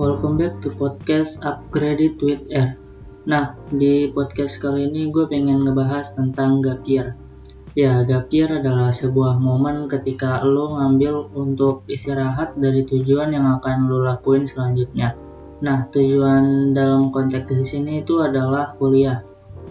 welcome 0.00 0.40
back 0.40 0.64
to 0.64 0.72
podcast 0.72 1.44
Upgraded 1.44 2.16
with 2.24 2.48
Air. 2.48 2.80
Nah, 3.28 3.52
di 3.68 4.08
podcast 4.08 4.56
kali 4.56 4.88
ini 4.88 5.12
gue 5.12 5.28
pengen 5.28 5.60
ngebahas 5.60 6.16
tentang 6.16 6.64
gap 6.64 6.88
year. 6.88 7.20
Ya, 7.76 8.00
gap 8.08 8.32
year 8.32 8.64
adalah 8.64 8.96
sebuah 8.96 9.36
momen 9.36 9.92
ketika 9.92 10.40
lo 10.40 10.80
ngambil 10.80 11.36
untuk 11.36 11.84
istirahat 11.84 12.56
dari 12.56 12.88
tujuan 12.88 13.36
yang 13.36 13.44
akan 13.60 13.92
lo 13.92 14.00
lakuin 14.00 14.48
selanjutnya. 14.48 15.20
Nah, 15.60 15.84
tujuan 15.92 16.72
dalam 16.72 17.12
konteks 17.12 17.52
di 17.52 17.66
sini 17.68 17.92
itu 18.00 18.24
adalah 18.24 18.72
kuliah. 18.80 19.20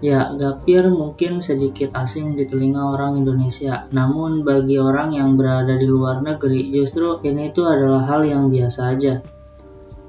Ya, 0.00 0.32
gapir 0.32 0.88
mungkin 0.88 1.44
sedikit 1.44 1.92
asing 1.92 2.32
di 2.32 2.48
telinga 2.48 2.80
orang 2.96 3.20
Indonesia, 3.20 3.84
namun 3.92 4.40
bagi 4.40 4.80
orang 4.80 5.12
yang 5.12 5.36
berada 5.36 5.76
di 5.76 5.84
luar 5.84 6.24
negeri 6.24 6.72
justru 6.72 7.20
ini 7.28 7.52
itu 7.52 7.68
adalah 7.68 8.08
hal 8.08 8.24
yang 8.24 8.48
biasa 8.48 8.96
aja. 8.96 9.33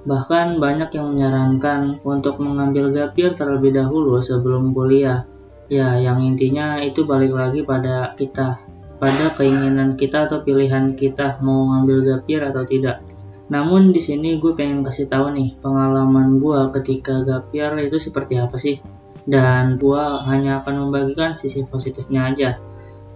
Bahkan 0.06 0.62
banyak 0.62 0.90
yang 0.94 1.14
menyarankan 1.14 2.02
untuk 2.06 2.38
mengambil 2.38 2.94
gapir 2.94 3.34
terlebih 3.34 3.74
dahulu 3.74 4.22
sebelum 4.22 4.72
kuliah. 4.72 5.26
Ya, 5.66 5.98
yang 5.98 6.22
intinya 6.22 6.78
itu 6.78 7.10
balik 7.10 7.34
lagi 7.34 7.66
pada 7.66 8.14
kita, 8.14 8.62
pada 9.02 9.26
keinginan 9.34 9.98
kita 9.98 10.30
atau 10.30 10.46
pilihan 10.46 10.94
kita 10.94 11.42
mau 11.42 11.74
ngambil 11.74 12.06
gapir 12.06 12.46
atau 12.46 12.62
tidak. 12.70 13.02
Namun 13.50 13.90
di 13.90 14.02
sini 14.02 14.38
gue 14.38 14.54
pengen 14.54 14.86
kasih 14.86 15.10
tahu 15.10 15.34
nih 15.34 15.58
pengalaman 15.62 16.38
gue 16.38 16.60
ketika 16.82 17.26
gapir 17.26 17.74
itu 17.82 17.98
seperti 17.98 18.38
apa 18.38 18.58
sih 18.62 18.78
dan 19.26 19.76
gua 19.82 20.22
hanya 20.30 20.62
akan 20.62 20.88
membagikan 20.88 21.34
sisi 21.34 21.66
positifnya 21.66 22.30
aja 22.30 22.50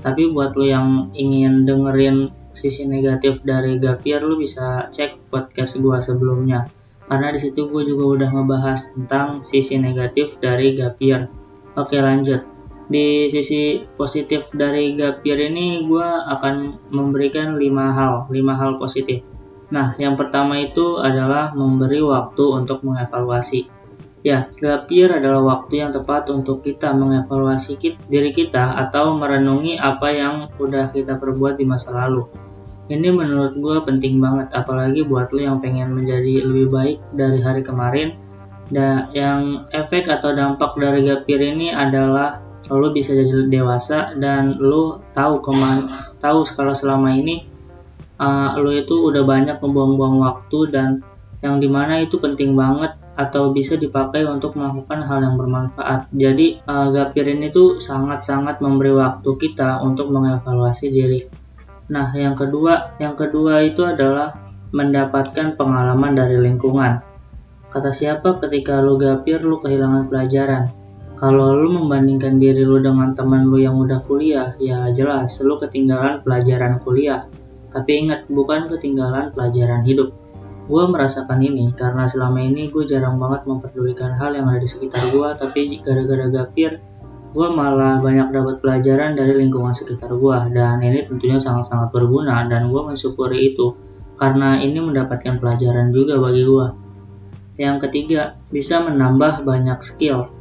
tapi 0.02 0.32
buat 0.34 0.58
lo 0.58 0.66
yang 0.66 0.88
ingin 1.14 1.70
dengerin 1.70 2.34
sisi 2.56 2.90
negatif 2.90 3.46
dari 3.46 3.78
Gapir 3.78 4.26
lo 4.26 4.36
bisa 4.36 4.90
cek 4.90 5.30
podcast 5.30 5.78
gua 5.78 6.02
sebelumnya 6.02 6.66
karena 7.10 7.34
di 7.34 7.40
situ 7.42 7.66
gue 7.74 7.84
juga 7.90 8.06
udah 8.16 8.30
ngebahas 8.38 8.94
tentang 8.94 9.42
sisi 9.42 9.82
negatif 9.82 10.38
dari 10.38 10.78
Gapir. 10.78 11.26
Oke 11.74 11.98
lanjut. 11.98 12.46
Di 12.86 13.30
sisi 13.34 13.82
positif 13.98 14.54
dari 14.54 14.94
Gapir 14.94 15.42
ini 15.42 15.82
gue 15.90 16.06
akan 16.06 16.88
memberikan 16.94 17.58
lima 17.58 17.98
hal, 17.98 18.30
lima 18.30 18.54
hal 18.54 18.78
positif. 18.78 19.26
Nah, 19.70 19.94
yang 20.02 20.18
pertama 20.18 20.58
itu 20.62 20.98
adalah 20.98 21.54
memberi 21.54 22.02
waktu 22.02 22.42
untuk 22.42 22.82
mengevaluasi. 22.82 23.70
Ya, 24.20 24.52
gap 24.60 24.92
year 24.92 25.16
adalah 25.16 25.40
waktu 25.46 25.80
yang 25.80 25.96
tepat 25.96 26.28
untuk 26.28 26.60
kita 26.60 26.92
mengevaluasi 26.92 27.80
diri 28.12 28.36
kita 28.36 28.76
atau 28.76 29.16
merenungi 29.16 29.80
apa 29.80 30.12
yang 30.12 30.52
udah 30.60 30.92
kita 30.92 31.16
perbuat 31.16 31.56
di 31.56 31.64
masa 31.64 31.96
lalu. 31.96 32.28
Ini 32.90 33.14
menurut 33.14 33.54
gue 33.54 33.78
penting 33.86 34.18
banget, 34.18 34.50
apalagi 34.58 35.06
buat 35.06 35.30
lo 35.30 35.40
yang 35.40 35.58
pengen 35.62 35.94
menjadi 35.94 36.42
lebih 36.42 36.74
baik 36.74 36.98
dari 37.14 37.40
hari 37.40 37.62
kemarin. 37.62 38.18
Dan 38.70 39.14
yang 39.14 39.70
efek 39.70 40.10
atau 40.10 40.34
dampak 40.34 40.78
dari 40.78 41.06
gap 41.06 41.26
year 41.30 41.42
ini 41.54 41.74
adalah 41.74 42.42
lo 42.70 42.94
bisa 42.94 43.18
jadi 43.18 43.50
dewasa 43.50 44.14
dan 44.18 44.62
lo 44.62 45.02
tahu 45.14 45.42
ke 45.42 45.52
mana, 45.54 45.90
tahu 46.22 46.46
kalau 46.54 46.78
selama 46.78 47.10
ini 47.18 47.50
uh, 48.22 48.54
lo 48.62 48.70
itu 48.70 49.10
udah 49.10 49.26
banyak 49.26 49.58
membuang-buang 49.58 50.22
waktu 50.22 50.60
dan 50.70 50.90
yang 51.40 51.58
di 51.58 51.66
mana 51.72 52.04
itu 52.04 52.20
penting 52.20 52.54
banget 52.54 52.94
atau 53.16 53.56
bisa 53.56 53.80
dipakai 53.80 54.28
untuk 54.28 54.54
melakukan 54.60 55.02
hal 55.08 55.24
yang 55.24 55.36
bermanfaat. 55.40 56.12
Jadi 56.12 56.62
uh, 56.68 56.92
gapir 56.94 57.26
ini 57.32 57.50
tuh 57.50 57.80
sangat-sangat 57.80 58.60
memberi 58.60 58.94
waktu 58.94 59.30
kita 59.40 59.82
untuk 59.82 60.12
mengevaluasi 60.12 60.88
diri. 60.92 61.20
Nah, 61.90 62.14
yang 62.14 62.38
kedua, 62.38 62.96
yang 63.02 63.18
kedua 63.18 63.66
itu 63.66 63.82
adalah 63.86 64.38
mendapatkan 64.70 65.58
pengalaman 65.58 66.14
dari 66.14 66.38
lingkungan. 66.38 67.02
Kata 67.70 67.90
siapa 67.90 68.38
ketika 68.38 68.82
lu 68.82 68.98
gapir 68.98 69.42
lu 69.42 69.58
kehilangan 69.58 70.10
pelajaran? 70.10 70.74
Kalau 71.18 71.52
lu 71.58 71.74
membandingkan 71.76 72.40
diri 72.40 72.64
lu 72.64 72.80
dengan 72.80 73.12
teman 73.18 73.50
lu 73.50 73.60
yang 73.60 73.76
udah 73.76 74.00
kuliah, 74.06 74.56
ya 74.62 74.88
jelas 74.94 75.42
lu 75.42 75.58
ketinggalan 75.58 76.22
pelajaran 76.22 76.80
kuliah. 76.82 77.26
Tapi 77.70 78.08
ingat, 78.08 78.26
bukan 78.30 78.70
ketinggalan 78.70 79.34
pelajaran 79.34 79.84
hidup 79.86 80.14
gue 80.70 80.84
merasakan 80.86 81.42
ini 81.42 81.74
karena 81.74 82.06
selama 82.06 82.46
ini 82.46 82.70
gue 82.70 82.86
jarang 82.86 83.18
banget 83.18 83.42
memperdulikan 83.50 84.14
hal 84.14 84.38
yang 84.38 84.46
ada 84.46 84.62
di 84.62 84.70
sekitar 84.70 85.02
gue 85.10 85.30
tapi 85.34 85.82
gara-gara 85.82 86.30
gapir 86.30 86.78
gue 87.30 87.48
malah 87.54 88.02
banyak 88.02 88.34
dapat 88.34 88.62
pelajaran 88.62 89.14
dari 89.14 89.38
lingkungan 89.38 89.72
sekitar 89.72 90.10
gue 90.10 90.38
dan 90.54 90.82
ini 90.82 91.06
tentunya 91.06 91.38
sangat-sangat 91.38 91.94
berguna 91.94 92.50
dan 92.50 92.74
gue 92.74 92.82
mensyukuri 92.82 93.54
itu 93.54 93.78
karena 94.18 94.60
ini 94.60 94.82
mendapatkan 94.82 95.38
pelajaran 95.38 95.94
juga 95.94 96.18
bagi 96.18 96.44
gue 96.44 96.68
yang 97.60 97.78
ketiga 97.78 98.40
bisa 98.48 98.80
menambah 98.80 99.44
banyak 99.44 99.84
skill. 99.84 100.32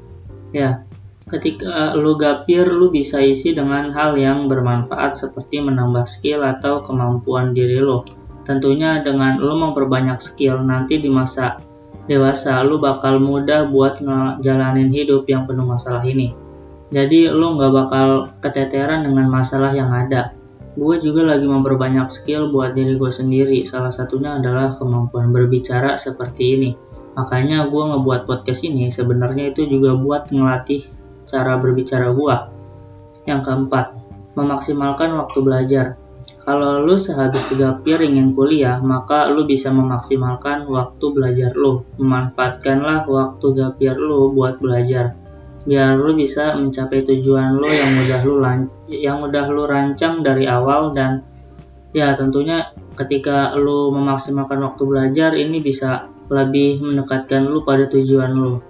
Ya 0.55 0.87
ketika 1.29 1.93
lu 1.93 2.17
gapir 2.17 2.65
lu 2.65 2.89
bisa 2.89 3.21
isi 3.21 3.53
dengan 3.53 3.93
hal 3.93 4.17
yang 4.17 4.49
bermanfaat 4.49 5.21
seperti 5.21 5.61
menambah 5.61 6.09
skill 6.09 6.41
atau 6.41 6.81
kemampuan 6.81 7.53
diri 7.53 7.85
lo 7.85 8.09
Tentunya 8.49 9.05
dengan 9.05 9.37
lo 9.37 9.61
memperbanyak 9.61 10.17
skill 10.25 10.65
nanti 10.65 10.97
di 11.05 11.13
masa 11.13 11.61
dewasa 12.09 12.65
lo 12.65 12.81
bakal 12.81 13.21
mudah 13.21 13.69
buat 13.69 14.01
ngejalanin 14.01 14.89
hidup 14.89 15.29
yang 15.29 15.45
penuh 15.45 15.69
masalah 15.69 16.01
ini. 16.09 16.48
Jadi 16.89 17.29
lo 17.29 17.53
nggak 17.57 17.73
bakal 17.73 18.09
keteteran 18.41 19.05
dengan 19.05 19.29
masalah 19.29 19.77
yang 19.77 19.93
ada. 19.93 20.33
Gue 20.79 21.03
juga 21.03 21.27
lagi 21.27 21.45
memperbanyak 21.45 22.09
skill 22.09 22.55
buat 22.55 22.73
diri 22.73 22.97
gue 22.97 23.13
sendiri. 23.13 23.67
Salah 23.69 23.93
satunya 23.93 24.39
adalah 24.39 24.73
kemampuan 24.79 25.35
berbicara 25.35 25.99
seperti 26.01 26.45
ini. 26.57 26.71
Makanya 27.19 27.67
gue 27.67 27.83
ngebuat 27.83 28.31
podcast 28.31 28.63
ini 28.63 28.89
sebenarnya 28.89 29.51
itu 29.51 29.67
juga 29.67 29.99
buat 29.99 30.31
ngelatih 30.31 30.87
cara 31.27 31.59
berbicara 31.59 32.15
gue. 32.15 32.37
Yang 33.27 33.41
keempat, 33.45 33.87
memaksimalkan 34.39 35.19
waktu 35.19 35.39
belajar. 35.43 35.87
Kalau 36.39 36.81
lu 36.81 36.97
sehabis 36.97 37.45
tiga 37.53 37.77
pir 37.83 38.01
ingin 38.01 38.33
kuliah, 38.33 38.81
maka 38.81 39.29
lu 39.29 39.45
bisa 39.45 39.69
memaksimalkan 39.69 40.65
waktu 40.71 41.05
belajar 41.13 41.53
lu. 41.53 41.85
Memanfaatkanlah 42.01 43.05
waktu 43.05 43.47
gapir 43.53 43.99
lu 43.99 44.33
buat 44.33 44.57
belajar. 44.57 45.19
Biar 45.69 46.01
lu 46.01 46.17
bisa 46.17 46.57
mencapai 46.57 47.05
tujuan 47.05 47.61
lu 47.61 47.69
yang 47.69 47.93
udah 48.09 48.21
lu 48.25 48.35
yang 48.89 49.21
udah 49.21 49.45
lu 49.53 49.69
rancang 49.69 50.25
dari 50.25 50.49
awal 50.49 50.97
dan 50.97 51.21
ya 51.93 52.17
tentunya 52.17 52.73
ketika 52.97 53.53
lu 53.53 53.93
memaksimalkan 53.93 54.65
waktu 54.65 54.83
belajar 54.89 55.37
ini 55.37 55.61
bisa 55.61 56.09
lebih 56.33 56.81
mendekatkan 56.81 57.45
lu 57.45 57.69
pada 57.69 57.85
tujuan 57.85 58.33
lu. 58.33 58.65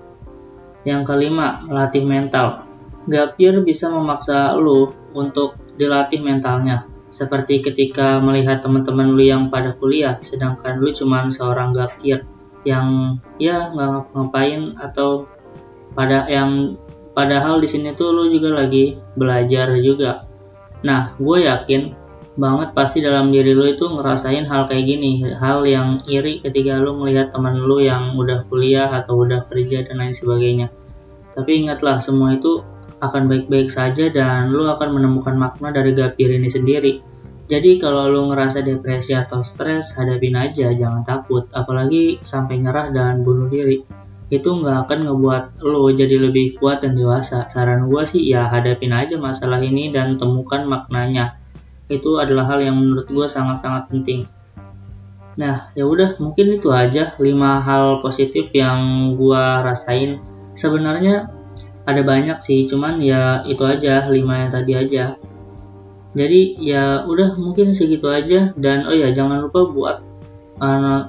Yang 0.82 1.14
kelima, 1.14 1.62
latih 1.70 2.03
mental. 2.03 2.66
Gapir 3.06 3.62
bisa 3.62 3.87
memaksa 3.94 4.58
lu 4.58 4.91
untuk 5.14 5.54
dilatih 5.78 6.19
mentalnya 6.19 6.98
seperti 7.08 7.64
ketika 7.64 8.20
melihat 8.20 8.60
teman-teman 8.60 9.16
lu 9.16 9.25
yang 9.25 9.48
pada 9.48 9.72
kuliah, 9.72 10.20
sedangkan 10.20 10.76
lu 10.76 10.92
cuma 10.92 11.25
seorang 11.32 11.72
gapir 11.72 12.28
yang 12.69 13.16
ya 13.41 13.72
nggak 13.72 14.12
ngapain 14.12 14.76
atau 14.76 15.25
pada 15.97 16.28
yang 16.28 16.76
padahal 17.18 17.58
di 17.58 17.66
sini 17.66 17.98
tuh 17.98 18.14
lu 18.14 18.30
juga 18.30 18.62
lagi 18.62 18.94
belajar 19.18 19.74
juga. 19.82 20.22
Nah, 20.86 21.18
gue 21.18 21.50
yakin 21.50 21.90
banget 22.38 22.70
pasti 22.70 23.02
dalam 23.02 23.34
diri 23.34 23.50
lu 23.50 23.66
itu 23.66 23.90
ngerasain 23.90 24.46
hal 24.46 24.70
kayak 24.70 24.86
gini, 24.86 25.26
hal 25.26 25.66
yang 25.66 25.98
iri 26.06 26.38
ketika 26.38 26.78
lu 26.78 26.94
melihat 27.02 27.34
teman 27.34 27.58
lu 27.58 27.82
yang 27.82 28.14
udah 28.14 28.46
kuliah 28.46 28.86
atau 28.86 29.26
udah 29.26 29.50
kerja 29.50 29.82
dan 29.82 29.98
lain 29.98 30.14
sebagainya. 30.14 30.70
Tapi 31.34 31.66
ingatlah 31.66 31.98
semua 31.98 32.38
itu 32.38 32.62
akan 33.02 33.26
baik-baik 33.26 33.66
saja 33.66 34.14
dan 34.14 34.54
lu 34.54 34.70
akan 34.70 34.94
menemukan 34.94 35.34
makna 35.34 35.75
dari 35.75 35.98
gapir 35.98 36.31
ini 36.31 36.46
sendiri. 36.46 37.02
Jadi 37.50 37.82
kalau 37.82 38.06
lu 38.06 38.31
ngerasa 38.31 38.62
depresi 38.62 39.19
atau 39.19 39.43
stres, 39.43 39.98
hadapin 39.98 40.38
aja, 40.38 40.70
jangan 40.70 41.02
takut. 41.02 41.50
Apalagi 41.50 42.22
sampai 42.22 42.62
nyerah 42.62 42.94
dan 42.94 43.26
bunuh 43.26 43.50
diri. 43.50 43.82
Itu 44.28 44.60
nggak 44.60 44.88
akan 44.88 44.98
ngebuat 45.08 45.44
lu 45.64 45.88
jadi 45.92 46.20
lebih 46.20 46.60
kuat 46.60 46.84
dan 46.84 46.94
dewasa. 46.94 47.48
Saran 47.48 47.88
gue 47.88 48.02
sih 48.04 48.28
ya 48.28 48.48
hadapin 48.48 48.92
aja 48.92 49.16
masalah 49.16 49.60
ini 49.60 49.88
dan 49.88 50.20
temukan 50.20 50.64
maknanya. 50.69 51.40
Itu 51.88 52.20
adalah 52.20 52.48
hal 52.52 52.60
yang 52.64 52.76
menurut 52.76 53.08
gue 53.08 53.26
sangat-sangat 53.26 53.88
penting. 53.88 54.28
Nah, 55.38 55.70
ya 55.72 55.86
udah 55.86 56.19
mungkin 56.19 56.58
itu 56.58 56.69
aja 56.75 57.14
5 57.16 57.22
hal 57.64 58.02
positif 58.04 58.52
yang 58.52 59.14
gue 59.16 59.44
rasain. 59.64 60.20
Sebenarnya 60.52 61.38
ada 61.88 62.04
banyak 62.04 62.36
sih 62.44 62.69
cuman 62.69 63.00
ya 63.00 63.40
itu 63.48 63.64
aja 63.64 64.12
lima 64.12 64.44
yang 64.44 64.52
tadi 64.52 64.76
aja 64.76 65.16
jadi 66.12 66.40
ya 66.60 66.84
udah 67.08 67.40
mungkin 67.40 67.72
segitu 67.72 68.12
aja 68.12 68.52
dan 68.60 68.84
oh 68.84 68.92
ya 68.92 69.08
jangan 69.16 69.48
lupa 69.48 69.64
buat 69.72 69.96
uh, 70.58 71.00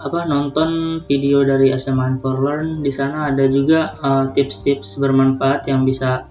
apa 0.00 0.20
nonton 0.28 1.00
video 1.04 1.44
dari 1.44 1.72
SMA 1.76 2.20
for 2.20 2.40
Learn 2.40 2.80
di 2.80 2.92
sana 2.92 3.32
ada 3.32 3.44
juga 3.48 3.96
uh, 4.00 4.24
tips-tips 4.32 4.96
uh, 4.96 5.06
bermanfaat 5.06 5.68
yang 5.68 5.84
bisa 5.84 6.28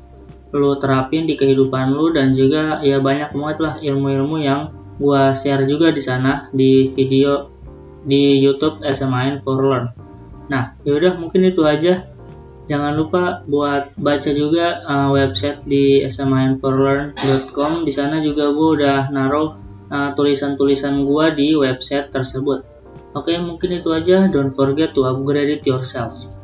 lo 0.56 0.80
terapin 0.80 1.28
di 1.28 1.36
kehidupan 1.36 1.94
lo 1.94 2.14
dan 2.16 2.32
juga 2.32 2.80
ya 2.80 3.02
banyak 3.02 3.36
banget 3.36 3.58
lah 3.60 3.74
ilmu-ilmu 3.82 4.38
yang 4.40 4.72
gua 4.98 5.36
share 5.36 5.68
juga 5.68 5.92
di 5.92 6.00
sana 6.00 6.48
di 6.56 6.88
video 6.96 7.52
di 8.06 8.38
YouTube 8.40 8.86
SMA 8.86 9.42
for 9.42 9.60
Learn. 9.60 9.86
Nah, 10.46 10.78
yaudah 10.86 11.18
mungkin 11.18 11.42
itu 11.42 11.66
aja. 11.66 12.06
Jangan 12.66 12.98
lupa 12.98 13.46
buat 13.46 13.94
baca 13.94 14.32
juga 14.34 14.82
uh, 14.86 15.10
website 15.14 15.66
di 15.70 16.02
sminforlearn.com. 16.06 17.86
Di 17.86 17.94
sana 17.94 18.22
juga 18.22 18.50
gue 18.50 18.70
udah 18.82 19.14
naruh 19.14 19.65
uh, 19.90 20.14
tulisan-tulisan 20.14 21.06
gue 21.06 21.26
di 21.34 21.48
website 21.58 22.12
tersebut. 22.14 22.64
Oke, 23.16 23.32
mungkin 23.40 23.80
itu 23.80 23.90
aja. 23.96 24.28
Don't 24.28 24.52
forget 24.52 24.92
to 24.92 25.08
upgrade 25.08 25.60
it 25.60 25.64
yourself. 25.64 26.35